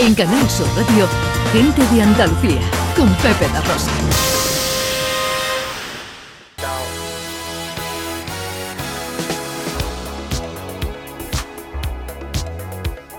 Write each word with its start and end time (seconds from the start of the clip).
En 0.00 0.14
Canal 0.14 0.48
Sur 0.48 0.66
Radio, 0.76 1.06
Gente 1.52 1.82
de 1.94 2.02
Andalucía, 2.02 2.60
con 2.96 3.08
Pepe 3.16 3.46
da 3.52 3.60
Rosa. 3.60 3.90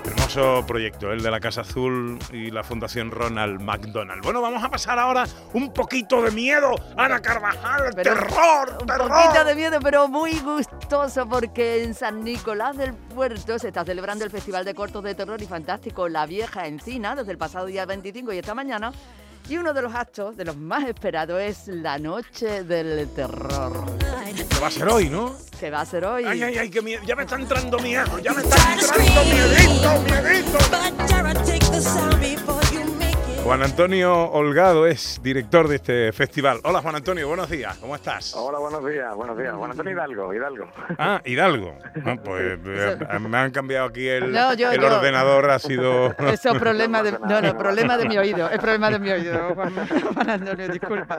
Hermoso 0.04 0.64
proyecto, 0.66 1.12
el 1.12 1.22
de 1.22 1.30
la 1.30 1.38
Casa 1.40 1.60
Azul 1.60 2.18
y 2.32 2.50
la 2.50 2.64
Fundación 2.64 3.10
Ronald 3.10 3.60
McDonald. 3.60 4.22
Bueno, 4.22 4.40
vamos 4.40 4.62
a 4.64 4.68
pasar 4.68 4.98
ahora 4.98 5.24
un 5.52 5.72
poquito 5.72 6.20
de 6.22 6.30
miedo. 6.32 6.74
Ana 6.96 7.20
Carvajal, 7.20 7.92
Pero 7.94 8.14
terror, 8.14 8.78
Un 8.80 8.86
terror. 8.86 9.08
poquito 9.08 9.44
de 9.44 9.54
miedo, 9.54 9.78
pero 9.80 10.08
muy 10.08 10.32
gustoso 10.40 10.71
porque 11.26 11.84
en 11.84 11.94
San 11.94 12.22
Nicolás 12.22 12.76
del 12.76 12.92
Puerto 12.92 13.58
se 13.58 13.68
está 13.68 13.82
celebrando 13.82 14.26
el 14.26 14.30
Festival 14.30 14.62
de 14.66 14.74
Cortos 14.74 15.02
de 15.02 15.14
Terror 15.14 15.40
y 15.40 15.46
Fantástico 15.46 16.06
La 16.06 16.26
Vieja 16.26 16.66
Encina 16.66 17.16
desde 17.16 17.32
el 17.32 17.38
pasado 17.38 17.64
día 17.64 17.86
25 17.86 18.30
y 18.34 18.38
esta 18.38 18.54
mañana. 18.54 18.92
Y 19.48 19.56
uno 19.56 19.72
de 19.72 19.80
los 19.80 19.94
actos, 19.94 20.36
de 20.36 20.44
los 20.44 20.54
más 20.58 20.84
esperados, 20.84 21.40
es 21.40 21.66
la 21.66 21.98
Noche 21.98 22.64
del 22.64 23.08
Terror, 23.08 23.86
Que 24.36 24.60
va 24.60 24.66
a 24.66 24.70
ser 24.70 24.88
hoy, 24.88 25.08
¿no? 25.08 25.34
que 25.58 25.70
va 25.70 25.80
a 25.80 25.86
ser 25.86 26.04
hoy. 26.04 26.24
Ay, 26.26 26.42
ay, 26.42 26.58
ay, 26.58 26.68
que 26.70 26.82
miedo. 26.82 27.02
Ya 27.06 27.16
me 27.16 27.22
está 27.22 27.36
entrando 27.36 27.78
miedo, 27.78 28.18
ya 28.18 28.34
me 28.34 28.42
está 28.42 28.74
entrando 28.74 29.24
miedito, 29.24 30.00
miedito. 30.02 30.58
Juan 33.44 33.60
Antonio 33.64 34.30
Holgado 34.30 34.86
es 34.86 35.20
director 35.22 35.66
de 35.66 35.76
este 35.76 36.12
festival. 36.12 36.60
Hola 36.62 36.80
Juan 36.80 36.94
Antonio, 36.94 37.26
buenos 37.26 37.50
días, 37.50 37.76
¿cómo 37.78 37.96
estás? 37.96 38.34
Hola, 38.36 38.58
buenos 38.60 38.86
días, 38.88 39.14
buenos 39.16 39.36
días. 39.36 39.52
Juan 39.54 39.72
Antonio 39.72 39.92
Hidalgo, 39.92 40.32
Hidalgo. 40.32 40.70
Ah, 40.98 41.20
Hidalgo. 41.24 41.76
Ah, 42.04 42.16
pues 42.22 42.58
eh, 42.64 43.18
me 43.20 43.36
han 43.38 43.50
cambiado 43.50 43.86
aquí 43.86 44.06
el, 44.08 44.32
No, 44.32 44.54
yo- 44.54 44.70
el 44.72 44.80
yo. 44.80 44.86
ordenador, 44.96 45.50
ha 45.50 45.58
sido... 45.58 46.12
Eso 46.32 46.50
es 46.52 46.58
problema 46.58 47.02
de, 47.02 47.12
No 47.12 47.40
no, 47.42 47.56
problema 47.58 47.96
de 47.98 48.08
mi 48.08 48.16
oído, 48.18 48.48
es 48.50 48.58
problema 48.58 48.90
de 48.90 48.98
mi 48.98 49.10
oído, 49.10 49.38
Juan, 49.54 49.72
Juan 50.14 50.30
Antonio, 50.30 50.68
disculpa. 50.68 51.18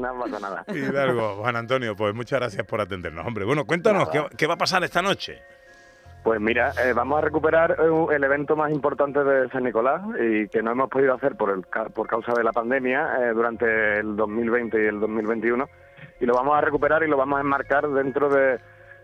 No 0.00 0.18
pasa 0.20 0.40
nada. 0.40 0.64
Hidalgo, 0.68 1.36
Juan 1.36 1.56
Antonio, 1.56 1.96
pues 1.96 2.14
muchas 2.14 2.40
gracias 2.40 2.66
por 2.66 2.80
atendernos. 2.80 3.26
Hombre, 3.26 3.44
bueno, 3.44 3.64
cuéntanos, 3.64 4.08
¿qué, 4.10 4.24
qué 4.36 4.46
va 4.46 4.54
a 4.54 4.58
pasar 4.58 4.82
esta 4.84 5.02
noche? 5.02 5.40
Pues 6.24 6.40
mira, 6.40 6.72
eh, 6.82 6.94
vamos 6.94 7.18
a 7.18 7.20
recuperar 7.20 7.72
eh, 7.72 8.14
el 8.16 8.24
evento 8.24 8.56
más 8.56 8.72
importante 8.72 9.22
de 9.22 9.46
San 9.50 9.62
Nicolás 9.62 10.00
y 10.18 10.48
que 10.48 10.62
no 10.62 10.70
hemos 10.70 10.88
podido 10.88 11.12
hacer 11.12 11.36
por, 11.36 11.50
el, 11.50 11.60
por 11.92 12.06
causa 12.06 12.32
de 12.32 12.42
la 12.42 12.50
pandemia 12.50 13.18
eh, 13.20 13.34
durante 13.34 13.98
el 13.98 14.16
2020 14.16 14.82
y 14.82 14.86
el 14.86 15.00
2021 15.00 15.68
y 16.20 16.24
lo 16.24 16.34
vamos 16.34 16.56
a 16.56 16.62
recuperar 16.62 17.02
y 17.02 17.08
lo 17.08 17.18
vamos 17.18 17.36
a 17.36 17.42
enmarcar 17.42 17.86
dentro 17.90 18.30
de, 18.30 18.58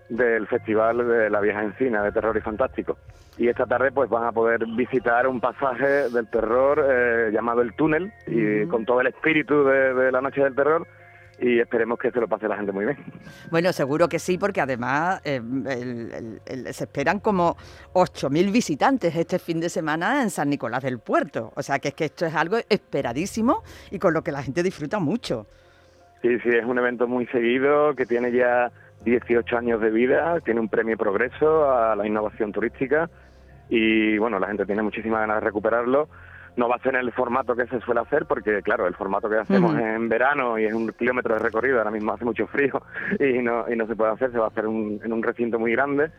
del 0.08 0.46
Festival 0.46 1.06
de 1.06 1.28
la 1.28 1.40
Vieja 1.40 1.62
Encina 1.62 2.02
de 2.02 2.10
Terror 2.10 2.38
y 2.38 2.40
Fantástico. 2.40 2.96
Y 3.36 3.48
esta 3.48 3.66
tarde 3.66 3.92
pues 3.92 4.08
van 4.08 4.24
a 4.24 4.32
poder 4.32 4.64
visitar 4.64 5.26
un 5.26 5.40
pasaje 5.40 6.08
del 6.08 6.26
terror 6.30 6.82
eh, 6.88 7.30
llamado 7.34 7.60
El 7.60 7.74
Túnel 7.74 8.14
y 8.26 8.64
con 8.66 8.86
todo 8.86 9.02
el 9.02 9.08
espíritu 9.08 9.62
de, 9.64 9.92
de 9.92 10.10
la 10.10 10.22
Noche 10.22 10.42
del 10.42 10.54
Terror 10.54 10.86
y 11.40 11.58
esperemos 11.58 11.98
que 11.98 12.10
se 12.10 12.20
lo 12.20 12.28
pase 12.28 12.46
la 12.48 12.56
gente 12.56 12.70
muy 12.72 12.84
bien. 12.84 12.98
Bueno, 13.50 13.72
seguro 13.72 14.08
que 14.08 14.18
sí, 14.18 14.36
porque 14.36 14.60
además 14.60 15.20
eh, 15.24 15.36
el- 15.36 16.12
el- 16.12 16.40
el- 16.66 16.74
se 16.74 16.84
esperan 16.84 17.18
como 17.20 17.56
8.000 17.94 18.50
visitantes 18.52 19.14
este 19.16 19.38
fin 19.38 19.58
de 19.60 19.68
semana 19.70 20.22
en 20.22 20.30
San 20.30 20.50
Nicolás 20.50 20.82
del 20.82 20.98
Puerto. 20.98 21.52
O 21.56 21.62
sea 21.62 21.78
que 21.78 21.88
es 21.88 21.94
que 21.94 22.04
esto 22.06 22.26
es 22.26 22.34
algo 22.34 22.58
esperadísimo 22.68 23.62
y 23.90 23.98
con 23.98 24.12
lo 24.12 24.22
que 24.22 24.32
la 24.32 24.42
gente 24.42 24.62
disfruta 24.62 24.98
mucho. 24.98 25.46
Sí, 26.22 26.38
sí, 26.40 26.50
es 26.50 26.64
un 26.66 26.78
evento 26.78 27.08
muy 27.08 27.26
seguido 27.28 27.94
que 27.94 28.04
tiene 28.04 28.30
ya 28.32 28.70
18 29.04 29.56
años 29.56 29.80
de 29.80 29.90
vida, 29.90 30.38
tiene 30.44 30.60
un 30.60 30.68
premio 30.68 30.98
Progreso 30.98 31.70
a 31.72 31.96
la 31.96 32.06
innovación 32.06 32.52
turística 32.52 33.08
y 33.70 34.18
bueno, 34.18 34.38
la 34.38 34.48
gente 34.48 34.66
tiene 34.66 34.82
muchísimas 34.82 35.20
ganas 35.20 35.36
de 35.36 35.40
recuperarlo. 35.46 36.08
No 36.60 36.68
va 36.68 36.76
a 36.76 36.78
ser 36.80 36.94
en 36.94 37.00
el 37.00 37.12
formato 37.12 37.56
que 37.56 37.66
se 37.68 37.80
suele 37.80 38.02
hacer 38.02 38.26
porque 38.26 38.60
claro, 38.62 38.86
el 38.86 38.94
formato 38.94 39.30
que 39.30 39.38
hacemos 39.38 39.74
en 39.78 40.10
verano 40.10 40.58
y 40.58 40.66
es 40.66 40.74
un 40.74 40.90
kilómetro 40.92 41.32
de 41.34 41.40
recorrido, 41.40 41.78
ahora 41.78 41.90
mismo 41.90 42.12
hace 42.12 42.26
mucho 42.26 42.46
frío 42.48 42.82
y 43.18 43.38
no, 43.42 43.64
y 43.72 43.76
no 43.76 43.86
se 43.86 43.96
puede 43.96 44.12
hacer, 44.12 44.30
se 44.30 44.38
va 44.38 44.44
a 44.44 44.48
hacer 44.48 44.66
un- 44.66 45.00
en 45.02 45.10
un 45.10 45.22
recinto 45.22 45.58
muy 45.58 45.72
grande 45.72 46.10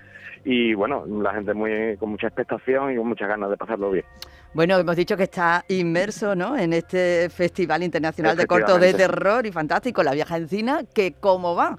y 0.43 0.73
bueno, 0.73 1.05
la 1.05 1.31
gente 1.35 1.53
muy 1.53 1.95
con 1.97 2.09
mucha 2.09 2.25
expectación 2.25 2.91
y 2.91 2.95
con 2.97 3.07
muchas 3.07 3.27
ganas 3.27 3.51
de 3.51 3.57
pasarlo 3.57 3.91
bien. 3.91 4.05
Bueno, 4.53 4.77
hemos 4.79 4.95
dicho 4.95 5.15
que 5.15 5.23
está 5.23 5.63
inmerso 5.67 6.33
¿no? 6.35 6.57
en 6.57 6.73
este 6.73 7.29
Festival 7.29 7.83
Internacional 7.83 8.35
de 8.35 8.47
Cortos 8.47 8.81
de. 8.81 8.93
Terror 8.95 9.45
y 9.45 9.51
Fantástico, 9.51 10.01
La 10.01 10.13
Vieja 10.13 10.37
Encina, 10.37 10.79
que 10.91 11.13
cómo 11.19 11.55
va. 11.55 11.77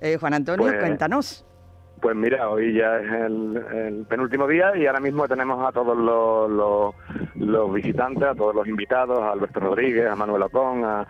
Eh, 0.00 0.16
Juan 0.18 0.32
Antonio, 0.32 0.64
Pues- 0.66 0.78
cuéntanos. 0.80 1.44
Pues 2.00 2.14
mira, 2.14 2.48
hoy 2.48 2.74
ya 2.74 2.96
es 2.98 3.10
el, 3.10 3.56
el 3.74 4.06
penúltimo 4.06 4.46
día 4.46 4.76
y 4.76 4.86
ahora 4.86 5.00
mismo 5.00 5.26
tenemos 5.26 5.66
a 5.66 5.72
todos 5.72 5.96
los, 5.96 6.50
los, 6.50 6.94
los 7.36 7.72
visitantes, 7.72 8.22
a 8.24 8.34
todos 8.34 8.54
los 8.54 8.68
invitados, 8.68 9.18
a 9.20 9.32
Alberto 9.32 9.58
Rodríguez, 9.60 10.06
a 10.06 10.14
Manuel 10.14 10.42
Ocón, 10.42 10.84
a, 10.84 11.00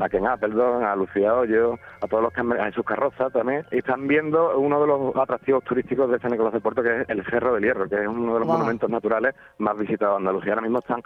a 0.00 0.08
Ken 0.08 0.26
Appleton, 0.26 0.84
a 0.84 0.96
Lucía 0.96 1.34
Hoyo, 1.34 1.74
a 2.00 2.06
todos 2.06 2.22
los 2.22 2.32
que 2.32 2.40
han- 2.40 2.52
a 2.60 2.66
Jesús 2.66 2.84
Carroza 2.86 3.28
también. 3.30 3.66
Y 3.72 3.78
están 3.78 4.06
viendo 4.08 4.58
uno 4.58 4.80
de 4.80 4.86
los 4.86 5.16
atractivos 5.16 5.64
turísticos 5.64 6.10
de 6.10 6.18
San 6.20 6.30
Nicolás 6.30 6.52
del 6.52 6.62
Puerto, 6.62 6.82
que 6.82 7.02
es 7.02 7.08
el 7.10 7.24
Cerro 7.26 7.54
del 7.54 7.64
Hierro, 7.64 7.88
que 7.88 7.96
es 7.96 8.06
uno 8.08 8.32
de 8.34 8.38
los 8.40 8.48
Wow. 8.48 8.56
monumentos 8.58 8.88
naturales 8.88 9.34
más 9.58 9.76
visitados 9.76 10.14
de 10.14 10.18
Andalucía. 10.28 10.52
Ahora 10.52 10.62
mismo 10.62 10.78
están, 10.78 11.02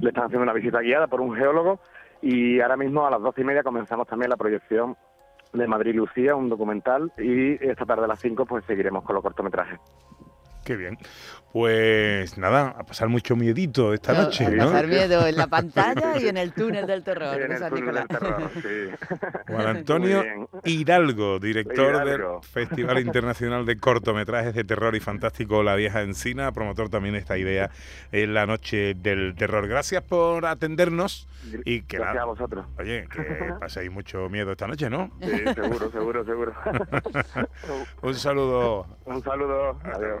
le 0.00 0.10
están 0.10 0.24
haciendo 0.26 0.42
una 0.44 0.52
visita 0.52 0.80
guiada 0.80 1.06
por 1.08 1.20
un 1.20 1.34
geólogo 1.34 1.80
y 2.22 2.60
ahora 2.60 2.76
mismo 2.76 3.06
a 3.06 3.10
las 3.10 3.20
doce 3.22 3.40
y 3.40 3.44
media 3.44 3.62
comenzamos 3.62 4.06
también 4.06 4.30
la 4.30 4.36
proyección 4.36 4.96
de 5.54 5.66
Madrid 5.66 5.94
Lucía, 5.94 6.34
un 6.34 6.48
documental, 6.48 7.12
y 7.18 7.52
esta 7.64 7.86
tarde 7.86 8.04
a 8.04 8.08
las 8.08 8.20
5 8.20 8.44
pues 8.44 8.64
seguiremos 8.64 9.04
con 9.04 9.14
los 9.14 9.22
cortometrajes. 9.22 9.80
Qué 10.64 10.76
bien. 10.76 10.98
Pues 11.52 12.36
nada, 12.36 12.74
a 12.76 12.82
pasar 12.82 13.08
mucho 13.08 13.36
miedito 13.36 13.94
esta 13.94 14.12
No, 14.12 14.22
noche, 14.22 14.44
a 14.46 14.50
¿no? 14.50 14.64
pasar 14.64 14.88
miedo 14.88 15.24
en 15.24 15.36
la 15.36 15.46
pantalla 15.46 16.18
y 16.18 16.26
en 16.26 16.36
el 16.36 16.52
túnel 16.52 16.84
del 16.84 17.04
terror. 17.04 17.34
en 17.40 17.48
de 17.48 17.54
el 17.54 17.60
San 17.60 17.70
túnel 17.70 17.94
del 17.94 18.02
Nicolás. 18.02 18.08
terror, 18.08 18.50
sí. 18.60 19.50
Juan 19.52 19.66
Antonio. 19.68 20.24
Hidalgo, 20.64 21.38
director 21.38 21.94
Hidalgo. 21.94 22.40
del 22.40 22.42
Festival 22.50 22.98
Internacional 22.98 23.64
de 23.66 23.76
Cortometrajes 23.78 24.52
de 24.52 24.64
Terror 24.64 24.96
y 24.96 25.00
Fantástico 25.00 25.62
La 25.62 25.76
Vieja 25.76 26.02
Encina, 26.02 26.50
promotor 26.50 26.88
también 26.88 27.12
de 27.14 27.20
esta 27.20 27.38
idea 27.38 27.70
en 28.10 28.34
la 28.34 28.46
noche 28.46 28.94
del 28.94 29.36
terror. 29.36 29.68
Gracias 29.68 30.02
por 30.02 30.46
atendernos 30.46 31.28
y 31.64 31.82
que 31.82 31.98
Gracias 31.98 32.22
a 32.22 32.26
vosotros. 32.26 32.66
oye, 32.80 33.06
que 33.12 33.22
paséis 33.60 33.92
mucho 33.92 34.28
miedo 34.28 34.50
esta 34.50 34.66
noche, 34.66 34.90
¿no? 34.90 35.12
Sí, 35.22 35.30
seguro, 35.54 35.90
seguro, 35.92 36.24
seguro. 36.24 36.52
Un 38.02 38.14
saludo. 38.16 38.86
Un 39.04 39.22
saludo. 39.22 39.78
Adiós. 39.84 40.20